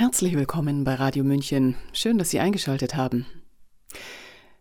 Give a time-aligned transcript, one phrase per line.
[0.00, 1.76] Herzlich willkommen bei Radio München.
[1.92, 3.26] Schön, dass Sie eingeschaltet haben.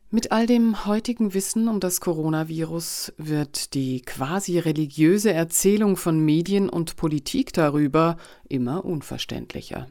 [0.09, 6.67] Mit all dem heutigen Wissen um das Coronavirus wird die quasi religiöse Erzählung von Medien
[6.67, 8.17] und Politik darüber
[8.49, 9.87] immer unverständlicher.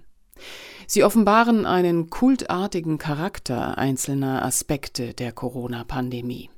[0.87, 6.51] Sie offenbaren einen kultartigen Charakter einzelner Aspekte der Corona-Pandemie.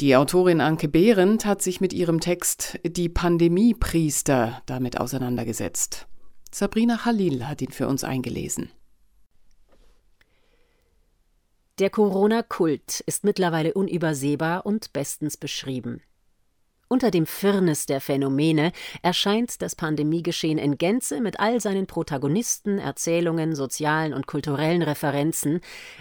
[0.00, 6.08] Die Autorin Anke Behrendt hat sich mit ihrem Text Die Pandemiepriester damit auseinandergesetzt.
[6.54, 8.70] Sabrina Khalil hat ihn für uns eingelesen.
[11.78, 16.02] Der Corona-Kult ist mittlerweile unübersehbar und bestens beschrieben.
[16.88, 23.54] Unter dem Firnis der Phänomene erscheint das Pandemiegeschehen in Gänze mit all seinen Protagonisten, Erzählungen,
[23.54, 25.60] sozialen und kulturellen Referenzen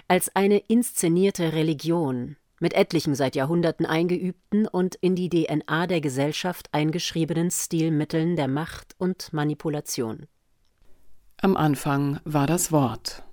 [0.09, 6.67] als eine inszenierte Religion, mit etlichen seit Jahrhunderten eingeübten und in die DNA der Gesellschaft
[6.73, 10.27] eingeschriebenen Stilmitteln der Macht und Manipulation.
[11.43, 13.23] Am Anfang war das Wort.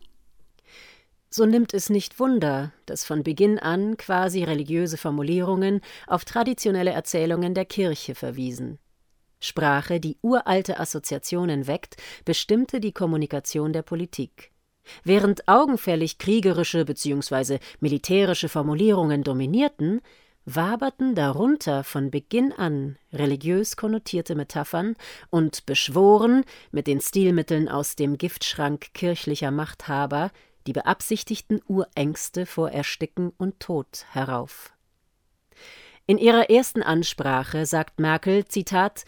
[1.29, 7.52] So nimmt es nicht Wunder, dass von Beginn an quasi religiöse Formulierungen auf traditionelle Erzählungen
[7.52, 8.79] der Kirche verwiesen.
[9.41, 14.52] Sprache, die uralte Assoziationen weckt, bestimmte die Kommunikation der Politik.
[15.04, 17.59] Während augenfällig kriegerische bzw.
[17.80, 20.01] militärische Formulierungen dominierten,
[20.54, 24.96] waberten darunter von Beginn an religiös konnotierte Metaphern
[25.29, 30.30] und beschworen, mit den Stilmitteln aus dem Giftschrank kirchlicher Machthaber,
[30.66, 34.73] die beabsichtigten Urängste vor Ersticken und Tod herauf.
[36.07, 39.04] In ihrer ersten Ansprache sagt Merkel, Zitat,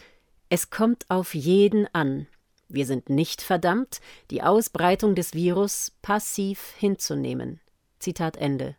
[0.49, 2.27] es kommt auf jeden an.
[2.67, 7.59] Wir sind nicht verdammt, die Ausbreitung des Virus passiv hinzunehmen.
[7.97, 8.75] Zitat Ende.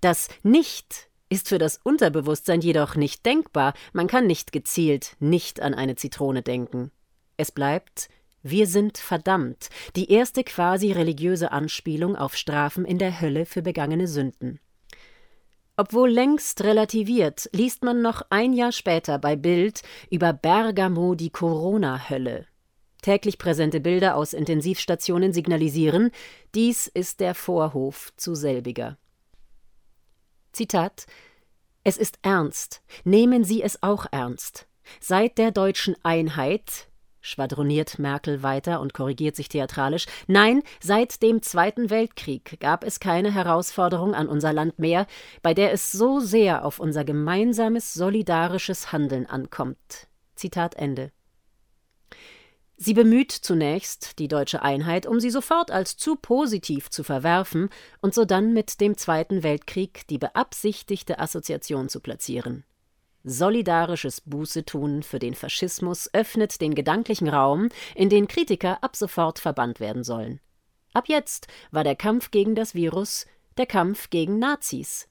[0.00, 5.74] Das Nicht ist für das Unterbewusstsein jedoch nicht denkbar, man kann nicht gezielt nicht an
[5.74, 6.90] eine Zitrone denken.
[7.36, 8.08] Es bleibt
[8.48, 14.06] wir sind verdammt, die erste quasi religiöse Anspielung auf Strafen in der Hölle für begangene
[14.06, 14.60] Sünden.
[15.76, 19.82] Obwohl längst relativiert, liest man noch ein Jahr später bei Bild
[20.12, 22.46] über Bergamo die Corona-Hölle.
[23.02, 26.12] Täglich präsente Bilder aus Intensivstationen signalisieren,
[26.54, 28.96] dies ist der Vorhof zu selbiger.
[30.56, 31.04] Zitat
[31.84, 34.66] Es ist ernst, nehmen Sie es auch ernst.
[35.00, 36.88] Seit der deutschen Einheit,
[37.20, 43.34] schwadroniert Merkel weiter und korrigiert sich theatralisch, nein, seit dem Zweiten Weltkrieg gab es keine
[43.34, 45.06] Herausforderung an unser Land mehr,
[45.42, 50.08] bei der es so sehr auf unser gemeinsames solidarisches Handeln ankommt.
[50.36, 51.12] Zitat Ende.
[52.78, 57.70] Sie bemüht zunächst die deutsche Einheit, um sie sofort als zu positiv zu verwerfen
[58.02, 62.64] und sodann mit dem Zweiten Weltkrieg die beabsichtigte Assoziation zu platzieren.
[63.24, 69.80] Solidarisches Bußetun für den Faschismus öffnet den gedanklichen Raum, in den Kritiker ab sofort verbannt
[69.80, 70.40] werden sollen.
[70.92, 73.26] Ab jetzt war der Kampf gegen das Virus
[73.56, 75.08] der Kampf gegen Nazis.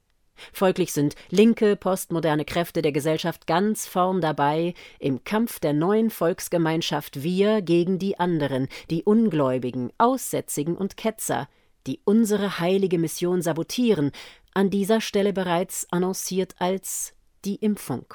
[0.53, 7.23] Folglich sind linke, postmoderne Kräfte der Gesellschaft ganz vorn dabei im Kampf der neuen Volksgemeinschaft
[7.23, 11.47] Wir gegen die anderen, die Ungläubigen, Aussätzigen und Ketzer,
[11.87, 14.11] die unsere heilige Mission sabotieren,
[14.53, 17.13] an dieser Stelle bereits annonciert als
[17.43, 18.05] die Impfung.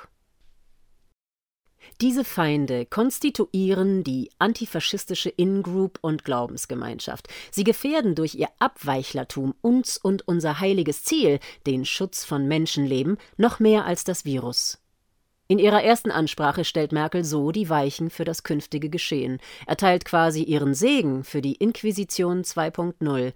[2.00, 7.28] Diese Feinde konstituieren die antifaschistische In-Group und Glaubensgemeinschaft.
[7.50, 13.60] Sie gefährden durch ihr Abweichlertum uns und unser heiliges Ziel, den Schutz von Menschenleben, noch
[13.60, 14.78] mehr als das Virus.
[15.50, 20.44] In ihrer ersten Ansprache stellt Merkel so die Weichen für das künftige Geschehen, erteilt quasi
[20.44, 23.32] ihren Segen für die Inquisition 2.0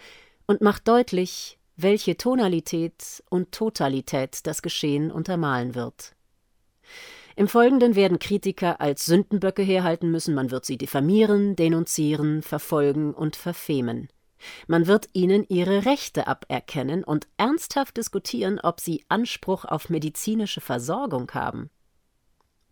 [0.47, 6.14] und macht deutlich, welche Tonalität und Totalität das Geschehen untermalen wird.
[7.37, 13.35] Im Folgenden werden Kritiker als Sündenböcke herhalten müssen, man wird sie diffamieren, denunzieren, verfolgen und
[13.35, 14.09] verfemen.
[14.67, 21.31] Man wird ihnen ihre Rechte aberkennen und ernsthaft diskutieren, ob sie Anspruch auf medizinische Versorgung
[21.33, 21.71] haben.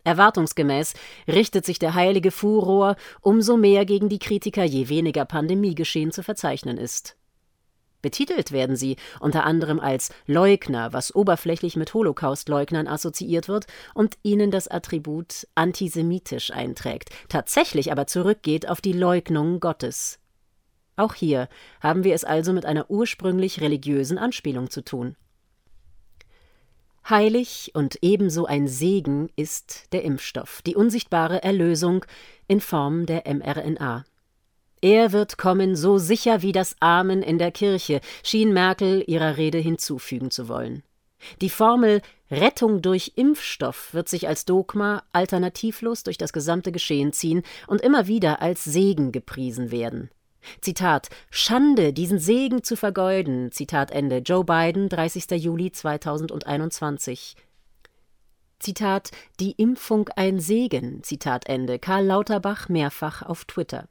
[0.05, 0.93] Erwartungsgemäß
[1.27, 6.77] richtet sich der heilige Furor umso mehr gegen die Kritiker, je weniger Pandemiegeschehen zu verzeichnen
[6.77, 7.17] ist.
[8.03, 13.65] Betitelt werden sie unter anderem als Leugner, was oberflächlich mit Holocaustleugnern assoziiert wird
[13.95, 20.19] und ihnen das Attribut antisemitisch einträgt, tatsächlich aber zurückgeht auf die Leugnung Gottes.
[20.97, 21.47] Auch hier
[21.81, 25.15] haben wir es also mit einer ursprünglich religiösen Anspielung zu tun.
[27.09, 32.05] Heilig und ebenso ein Segen ist der Impfstoff, die unsichtbare Erlösung
[32.47, 34.03] in Form der mRNA.
[34.83, 39.57] Er wird kommen, so sicher wie das Amen in der Kirche, schien Merkel ihrer Rede
[39.57, 40.83] hinzufügen zu wollen.
[41.39, 47.43] Die Formel Rettung durch Impfstoff wird sich als Dogma alternativlos durch das gesamte Geschehen ziehen
[47.65, 50.09] und immer wieder als Segen gepriesen werden.
[50.59, 53.53] Zitat Schande, diesen Segen zu vergeuden.
[53.53, 54.17] Zitat Ende.
[54.17, 55.41] Joe Biden, 30.
[55.41, 57.37] Juli 2021.
[58.59, 61.03] Zitat Die Impfung ein Segen.
[61.03, 61.79] Zitat Ende.
[61.79, 63.87] Karl Lauterbach mehrfach auf Twitter.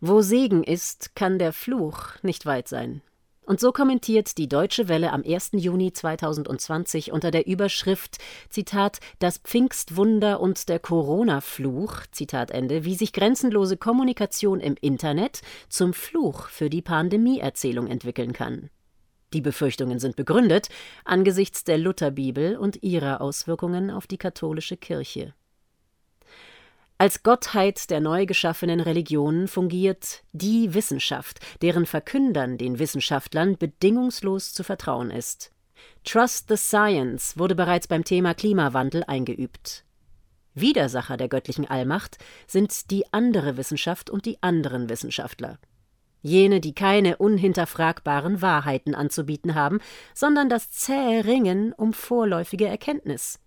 [0.00, 3.02] Wo Segen ist, kann der Fluch nicht weit sein.
[3.44, 5.50] Und so kommentiert die Deutsche Welle am 1.
[5.54, 13.12] Juni 2020 unter der Überschrift Zitat Das Pfingstwunder und der Corona-Fluch, Zitat Ende, wie sich
[13.12, 18.70] grenzenlose Kommunikation im Internet zum Fluch für die Pandemie-Erzählung entwickeln kann.
[19.32, 20.68] Die Befürchtungen sind begründet
[21.04, 25.34] angesichts der Lutherbibel und ihrer Auswirkungen auf die katholische Kirche.
[27.02, 34.62] Als Gottheit der neu geschaffenen Religionen fungiert die Wissenschaft, deren Verkündern den Wissenschaftlern bedingungslos zu
[34.62, 35.50] vertrauen ist.
[36.04, 39.84] Trust the Science wurde bereits beim Thema Klimawandel eingeübt.
[40.54, 45.58] Widersacher der göttlichen Allmacht sind die andere Wissenschaft und die anderen Wissenschaftler.
[46.20, 49.80] Jene, die keine unhinterfragbaren Wahrheiten anzubieten haben,
[50.14, 53.40] sondern das zähe Ringen um vorläufige Erkenntnis.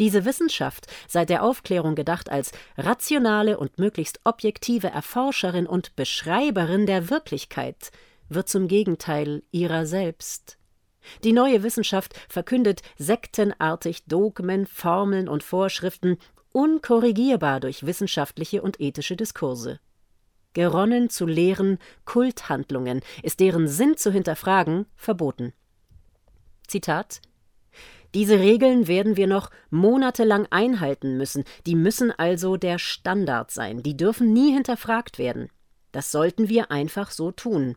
[0.00, 7.10] Diese Wissenschaft, seit der Aufklärung gedacht als rationale und möglichst objektive Erforscherin und Beschreiberin der
[7.10, 7.92] Wirklichkeit,
[8.30, 10.56] wird zum Gegenteil ihrer selbst.
[11.22, 16.16] Die neue Wissenschaft verkündet sektenartig Dogmen, Formeln und Vorschriften,
[16.52, 19.80] unkorrigierbar durch wissenschaftliche und ethische Diskurse.
[20.54, 25.52] Geronnen zu lehren Kulthandlungen ist deren Sinn zu hinterfragen verboten.
[26.66, 27.20] Zitat
[28.14, 33.96] diese Regeln werden wir noch monatelang einhalten müssen, die müssen also der Standard sein, die
[33.96, 35.48] dürfen nie hinterfragt werden.
[35.92, 37.76] Das sollten wir einfach so tun.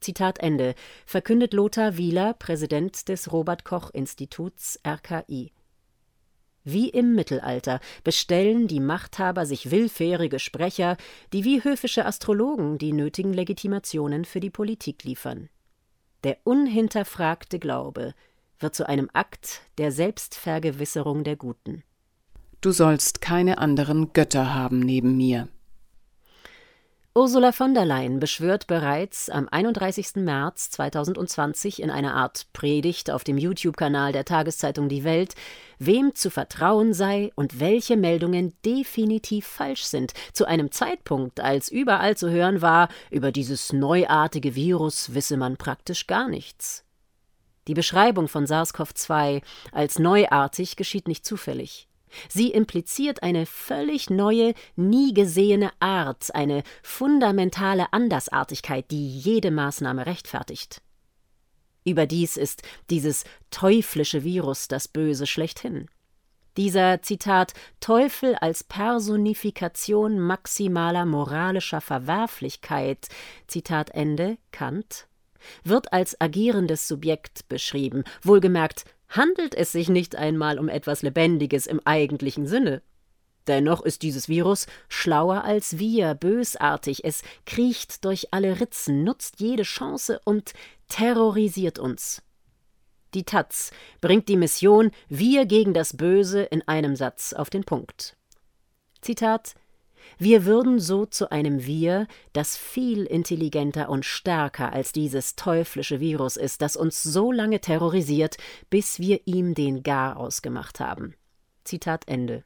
[0.00, 0.74] Zitat Ende,
[1.06, 5.52] verkündet Lothar Wieler, Präsident des Robert Koch Instituts RKI.
[6.62, 10.96] Wie im Mittelalter bestellen die Machthaber sich willfährige Sprecher,
[11.34, 15.50] die wie höfische Astrologen die nötigen Legitimationen für die Politik liefern.
[16.22, 18.14] Der unhinterfragte Glaube,
[18.64, 21.84] wird zu einem Akt der Selbstvergewisserung der Guten.
[22.62, 25.48] Du sollst keine anderen Götter haben neben mir.
[27.14, 30.16] Ursula von der Leyen beschwört bereits am 31.
[30.16, 35.34] März 2020 in einer Art Predigt auf dem YouTube-Kanal der Tageszeitung Die Welt,
[35.78, 42.16] wem zu vertrauen sei und welche Meldungen definitiv falsch sind, zu einem Zeitpunkt, als überall
[42.16, 46.83] zu hören war, über dieses neuartige Virus wisse man praktisch gar nichts.
[47.66, 51.88] Die Beschreibung von SARS-CoV-2 als neuartig geschieht nicht zufällig.
[52.28, 60.80] Sie impliziert eine völlig neue, nie gesehene Art, eine fundamentale Andersartigkeit, die jede Maßnahme rechtfertigt.
[61.84, 65.88] Überdies ist dieses teuflische Virus das Böse schlechthin.
[66.56, 73.08] Dieser Zitat Teufel als Personifikation maximaler moralischer Verwerflichkeit
[73.48, 75.08] Zitat Ende Kant
[75.62, 81.80] wird als agierendes Subjekt beschrieben, wohlgemerkt handelt es sich nicht einmal um etwas Lebendiges im
[81.84, 82.82] eigentlichen Sinne.
[83.46, 89.64] Dennoch ist dieses Virus schlauer als wir, bösartig, es kriecht durch alle Ritzen, nutzt jede
[89.64, 90.54] Chance und
[90.88, 92.22] terrorisiert uns.
[93.12, 93.70] Die Taz
[94.00, 98.16] bringt die Mission Wir gegen das Böse in einem Satz auf den Punkt.
[99.02, 99.54] Zitat
[100.18, 106.36] wir würden so zu einem Wir, das viel intelligenter und stärker als dieses teuflische Virus
[106.36, 108.36] ist, das uns so lange terrorisiert,
[108.70, 111.14] bis wir ihm den Garaus gemacht haben.
[111.64, 112.44] Zitat Ende.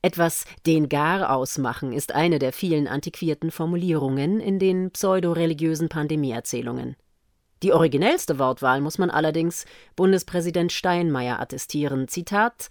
[0.00, 6.96] Etwas den Gar ausmachen ist eine der vielen antiquierten Formulierungen in den pseudoreligiösen Pandemieerzählungen.
[7.64, 9.64] Die originellste Wortwahl muss man allerdings
[9.96, 12.06] Bundespräsident Steinmeier attestieren.
[12.06, 12.68] Zitat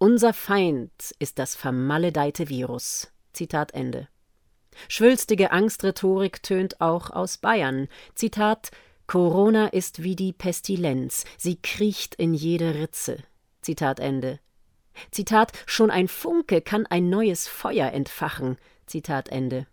[0.00, 3.12] unser Feind ist das vermaledeite Virus.
[3.32, 4.08] Zitat Ende.
[4.88, 7.86] Schwülstige Angstrhetorik tönt auch aus Bayern.
[8.14, 8.70] Zitat
[9.06, 13.18] Corona ist wie die Pestilenz, sie kriecht in jede Ritze.
[13.60, 14.40] Zitat Ende.
[15.10, 18.56] Zitat Schon ein Funke kann ein neues Feuer entfachen.
[18.86, 19.66] Zitat Ende.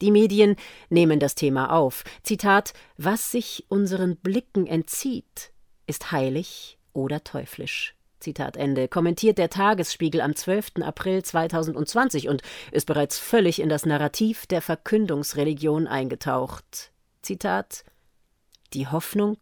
[0.00, 0.56] Die Medien
[0.88, 2.02] nehmen das Thema auf.
[2.24, 5.52] Zitat Was sich unseren Blicken entzieht,
[5.86, 7.94] ist heilig oder teuflisch.
[8.20, 10.82] Zitat Ende, kommentiert der Tagesspiegel am 12.
[10.82, 16.92] April 2020 und ist bereits völlig in das Narrativ der Verkündungsreligion eingetaucht.
[17.22, 17.84] Zitat
[18.72, 19.38] Die Hoffnung,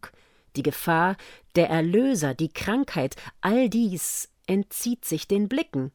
[0.55, 1.17] die Gefahr,
[1.55, 5.91] der Erlöser, die Krankheit, all dies entzieht sich den Blicken.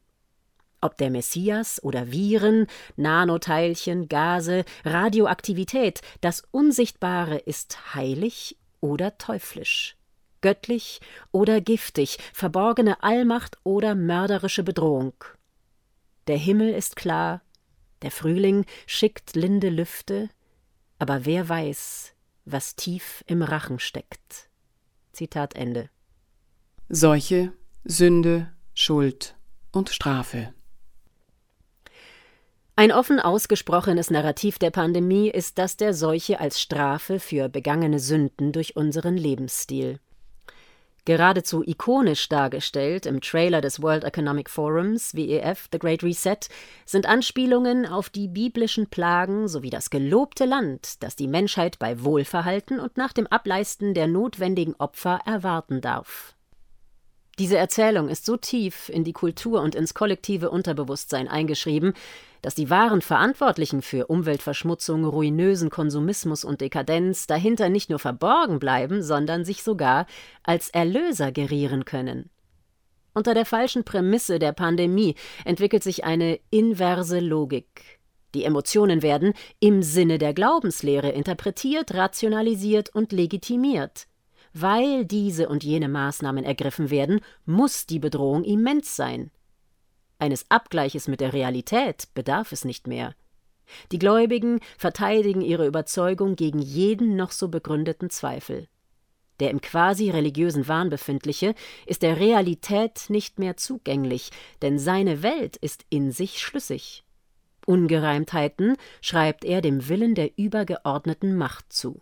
[0.81, 9.97] Ob der Messias oder Viren, Nanoteilchen, Gase, Radioaktivität, das Unsichtbare ist heilig oder teuflisch,
[10.45, 15.15] göttlich oder giftig, verborgene Allmacht oder mörderische Bedrohung.
[16.27, 17.41] Der Himmel ist klar,
[18.03, 20.29] der Frühling schickt linde Lüfte,
[20.99, 22.13] aber wer weiß,
[22.45, 24.47] was tief im Rachen steckt.
[25.13, 25.89] Zitat Ende.
[26.89, 27.51] Seuche,
[27.83, 29.35] Sünde, Schuld
[29.71, 30.53] und Strafe.
[32.75, 38.51] Ein offen ausgesprochenes Narrativ der Pandemie ist das der Seuche als Strafe für begangene Sünden
[38.51, 39.99] durch unseren Lebensstil.
[41.05, 46.39] Geradezu ikonisch dargestellt im Trailer des World Economic Forums WEF The Great Reset
[46.83, 52.79] sind Anspielungen auf die biblischen Plagen sowie das gelobte Land, das die Menschheit bei Wohlverhalten
[52.79, 56.34] und nach dem Ableisten der notwendigen Opfer erwarten darf.
[57.37, 61.93] Diese Erzählung ist so tief in die Kultur und ins kollektive Unterbewusstsein eingeschrieben,
[62.41, 69.03] dass die wahren Verantwortlichen für Umweltverschmutzung, ruinösen Konsumismus und Dekadenz dahinter nicht nur verborgen bleiben,
[69.03, 70.05] sondern sich sogar
[70.43, 72.29] als Erlöser gerieren können.
[73.13, 77.99] Unter der falschen Prämisse der Pandemie entwickelt sich eine inverse Logik.
[78.33, 84.07] Die Emotionen werden im Sinne der Glaubenslehre interpretiert, rationalisiert und legitimiert.
[84.57, 89.29] Weil diese und jene Maßnahmen ergriffen werden, muss die Bedrohung immens sein.
[90.17, 93.15] Eines Abgleiches mit der Realität bedarf es nicht mehr.
[93.91, 98.69] Die Gläubigen verteidigen ihre Überzeugung gegen jeden noch so begründeten Zweifel.
[99.41, 101.53] Der im quasi religiösen Wahn befindliche
[101.85, 104.29] ist der Realität nicht mehr zugänglich,
[104.61, 107.03] denn seine Welt ist in sich schlüssig.
[107.65, 112.01] Ungereimtheiten schreibt er dem Willen der übergeordneten Macht zu.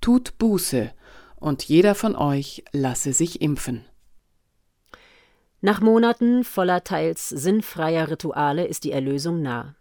[0.00, 0.92] Tut Buße
[1.40, 3.84] und jeder von euch lasse sich impfen.
[5.62, 9.74] Nach Monaten voller teils sinnfreier Rituale ist die Erlösung nah.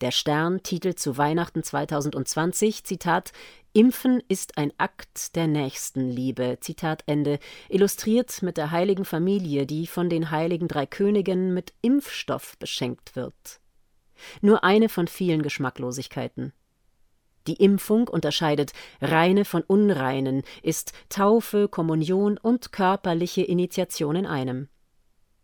[0.00, 3.32] Der Stern titelt zu Weihnachten 2020, Zitat,
[3.72, 10.08] Impfen ist ein Akt der Nächstenliebe, Zitat Ende, illustriert mit der heiligen Familie, die von
[10.08, 13.60] den heiligen drei Königen mit Impfstoff beschenkt wird.
[14.40, 16.52] Nur eine von vielen Geschmacklosigkeiten.
[17.50, 24.68] Die Impfung unterscheidet reine von unreinen, ist Taufe, Kommunion und körperliche Initiation in einem.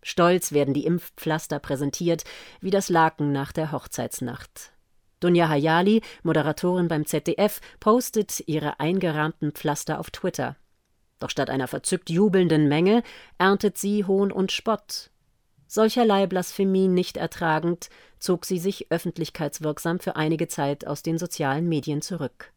[0.05, 2.23] Stolz werden die Impfpflaster präsentiert,
[2.61, 4.71] wie das Laken nach der Hochzeitsnacht.
[5.19, 10.55] Dunja Hayali, Moderatorin beim ZDF, postet ihre eingerahmten Pflaster auf Twitter.
[11.19, 13.03] Doch statt einer verzückt jubelnden Menge
[13.37, 15.11] erntet sie Hohn und Spott.
[15.67, 22.03] Solcherlei Blasphemie nicht ertragend, zog sie sich öffentlichkeitswirksam für einige Zeit aus den sozialen Medien
[22.03, 22.53] zurück.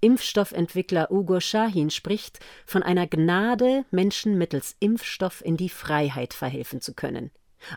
[0.00, 6.94] Impfstoffentwickler Ugo Shahin spricht von einer Gnade, Menschen mittels Impfstoff in die Freiheit verhelfen zu
[6.94, 7.30] können.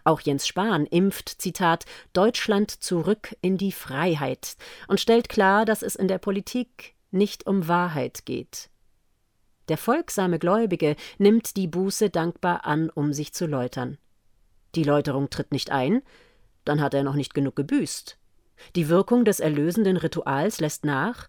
[0.03, 4.55] Auch Jens Spahn impft, Zitat, Deutschland zurück in die Freiheit
[4.88, 8.69] und stellt klar, dass es in der Politik nicht um Wahrheit geht.
[9.67, 13.98] Der folgsame Gläubige nimmt die Buße dankbar an, um sich zu läutern.
[14.75, 16.01] Die Läuterung tritt nicht ein,
[16.66, 18.18] dann hat er noch nicht genug gebüßt.
[18.75, 21.28] Die Wirkung des erlösenden Rituals lässt nach,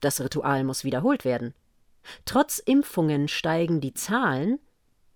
[0.00, 1.54] das Ritual muss wiederholt werden.
[2.24, 4.58] Trotz Impfungen steigen die Zahlen,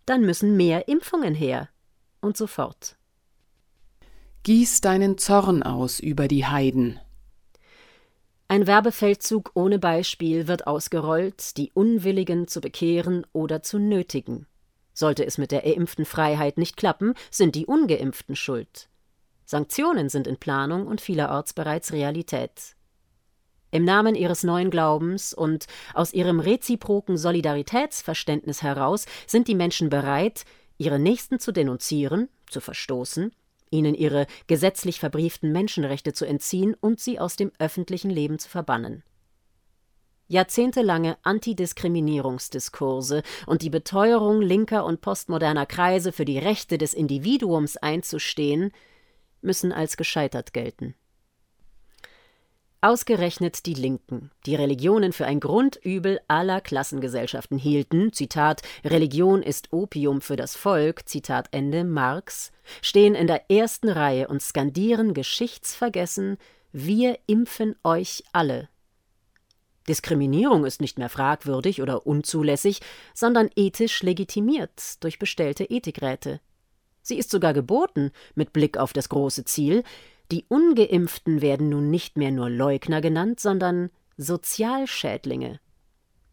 [0.06, 1.68] dann müssen mehr Impfungen her.
[2.20, 2.96] Und so fort.
[4.44, 7.00] Gieß deinen Zorn aus über die Heiden.
[8.48, 14.46] Ein Werbefeldzug ohne Beispiel wird ausgerollt, die Unwilligen zu bekehren oder zu nötigen.
[14.94, 18.88] Sollte es mit der erimpften Freiheit nicht klappen, sind die Ungeimpften schuld.
[19.44, 22.76] Sanktionen sind in Planung und vielerorts bereits Realität.
[23.70, 30.44] Im Namen ihres neuen Glaubens und aus ihrem reziproken Solidaritätsverständnis heraus sind die Menschen bereit,
[30.78, 33.32] ihre Nächsten zu denunzieren, zu verstoßen,
[33.70, 39.02] ihnen ihre gesetzlich verbrieften Menschenrechte zu entziehen und sie aus dem öffentlichen Leben zu verbannen.
[40.34, 48.72] Jahrzehntelange Antidiskriminierungsdiskurse und die Beteuerung linker und postmoderner Kreise für die Rechte des Individuums einzustehen,
[49.42, 50.96] müssen als gescheitert gelten.
[52.80, 60.20] Ausgerechnet die Linken, die Religionen für ein Grundübel aller Klassengesellschaften hielten, Zitat, Religion ist Opium
[60.20, 62.50] für das Volk, Zitat Ende Marx,
[62.82, 66.38] stehen in der ersten Reihe und skandieren geschichtsvergessen,
[66.72, 68.68] wir impfen euch alle.
[69.88, 72.80] Diskriminierung ist nicht mehr fragwürdig oder unzulässig,
[73.12, 76.40] sondern ethisch legitimiert durch bestellte Ethikräte.
[77.02, 79.82] Sie ist sogar geboten, mit Blick auf das große Ziel,
[80.32, 85.60] die ungeimpften werden nun nicht mehr nur Leugner genannt, sondern Sozialschädlinge.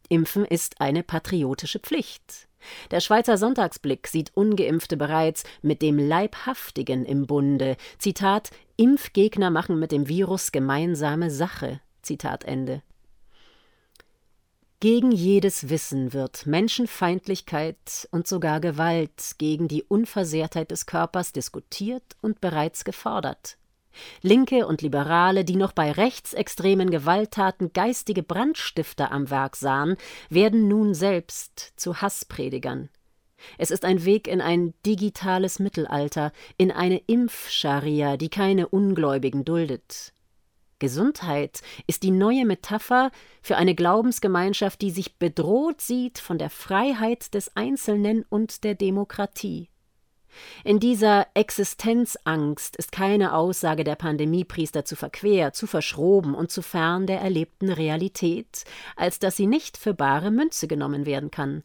[0.07, 2.47] Impfen ist eine patriotische Pflicht.
[2.91, 7.75] Der Schweizer Sonntagsblick sieht ungeimpfte bereits mit dem Leibhaftigen im Bunde.
[7.97, 11.81] Zitat Impfgegner machen mit dem Virus gemeinsame Sache.
[12.01, 12.81] Zitat Ende.
[14.81, 22.41] Gegen jedes Wissen wird Menschenfeindlichkeit und sogar Gewalt gegen die Unversehrtheit des Körpers diskutiert und
[22.41, 23.59] bereits gefordert.
[24.23, 29.97] Linke und Liberale, die noch bei rechtsextremen Gewalttaten geistige Brandstifter am Werk sahen,
[30.31, 32.89] werden nun selbst zu Hasspredigern.
[33.59, 40.11] Es ist ein Weg in ein digitales Mittelalter, in eine Impfscharia, die keine Ungläubigen duldet.
[40.81, 43.11] Gesundheit ist die neue Metapher
[43.41, 49.69] für eine Glaubensgemeinschaft, die sich bedroht sieht von der Freiheit des Einzelnen und der Demokratie.
[50.63, 57.05] In dieser Existenzangst ist keine Aussage der Pandemiepriester zu verquer, zu verschroben und zu fern
[57.05, 58.63] der erlebten Realität,
[58.95, 61.63] als dass sie nicht für bare Münze genommen werden kann.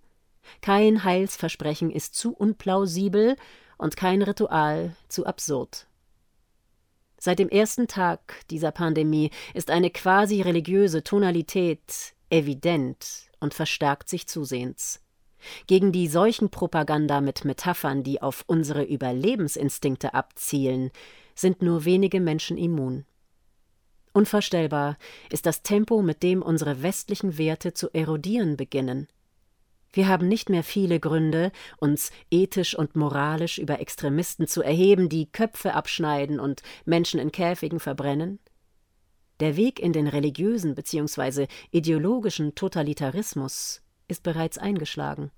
[0.60, 3.36] Kein Heilsversprechen ist zu unplausibel
[3.78, 5.86] und kein Ritual zu absurd.
[7.18, 14.26] Seit dem ersten Tag dieser Pandemie ist eine quasi religiöse Tonalität evident und verstärkt sich
[14.26, 15.00] zusehends.
[15.66, 20.90] Gegen die Seuchenpropaganda mit Metaphern, die auf unsere Überlebensinstinkte abzielen,
[21.34, 23.04] sind nur wenige Menschen immun.
[24.12, 24.96] Unvorstellbar
[25.30, 29.08] ist das Tempo, mit dem unsere westlichen Werte zu erodieren beginnen.
[29.96, 35.24] Wir haben nicht mehr viele Gründe, uns ethisch und moralisch über Extremisten zu erheben, die
[35.24, 38.38] Köpfe abschneiden und Menschen in Käfigen verbrennen.
[39.40, 41.46] Der Weg in den religiösen bzw.
[41.70, 45.30] ideologischen Totalitarismus ist bereits eingeschlagen.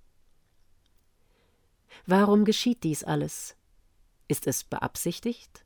[2.05, 3.55] Warum geschieht dies alles?
[4.27, 5.65] Ist es beabsichtigt?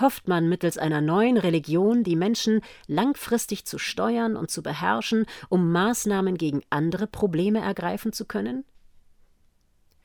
[0.00, 5.72] Hofft man mittels einer neuen Religion die Menschen langfristig zu steuern und zu beherrschen, um
[5.72, 8.64] Maßnahmen gegen andere Probleme ergreifen zu können?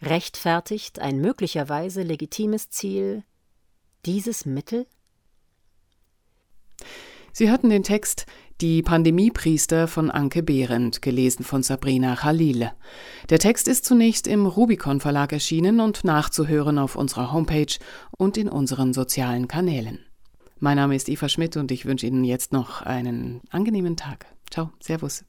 [0.02, 3.24] Rechtfertigt ein möglicherweise legitimes Ziel
[4.06, 4.88] dieses Mittel?
[7.34, 8.26] Sie hörten den Text
[8.60, 12.72] Die Pandemiepriester von Anke Behrendt, gelesen von Sabrina Khalil.
[13.30, 17.74] Der Text ist zunächst im Rubicon Verlag erschienen und nachzuhören auf unserer Homepage
[18.18, 20.00] und in unseren sozialen Kanälen.
[20.60, 24.26] Mein Name ist Eva Schmidt und ich wünsche Ihnen jetzt noch einen angenehmen Tag.
[24.52, 25.24] Ciao, Servus.